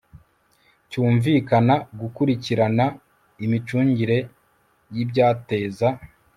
[0.89, 2.85] cyumvikana gukurikirana
[3.45, 4.17] imicungire
[4.95, 5.87] y ibyateza